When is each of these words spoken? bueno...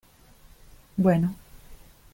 bueno... 0.97 1.35